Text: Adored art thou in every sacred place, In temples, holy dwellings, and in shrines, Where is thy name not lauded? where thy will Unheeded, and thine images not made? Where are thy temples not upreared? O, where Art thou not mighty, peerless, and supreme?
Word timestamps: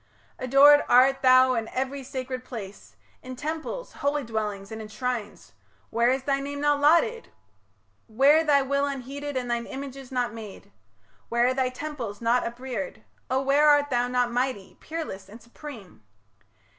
Adored 0.39 0.83
art 0.89 1.21
thou 1.21 1.53
in 1.53 1.67
every 1.67 2.01
sacred 2.01 2.43
place, 2.43 2.95
In 3.21 3.35
temples, 3.35 3.91
holy 3.93 4.23
dwellings, 4.23 4.71
and 4.71 4.81
in 4.81 4.87
shrines, 4.87 5.53
Where 5.91 6.09
is 6.09 6.23
thy 6.23 6.39
name 6.39 6.59
not 6.61 6.79
lauded? 6.79 7.29
where 8.07 8.43
thy 8.43 8.63
will 8.63 8.85
Unheeded, 8.87 9.37
and 9.37 9.51
thine 9.51 9.67
images 9.67 10.11
not 10.11 10.33
made? 10.33 10.71
Where 11.29 11.45
are 11.45 11.53
thy 11.53 11.69
temples 11.69 12.19
not 12.19 12.43
upreared? 12.47 13.03
O, 13.29 13.41
where 13.43 13.69
Art 13.69 13.91
thou 13.91 14.07
not 14.07 14.31
mighty, 14.31 14.75
peerless, 14.79 15.29
and 15.29 15.39
supreme? 15.39 16.01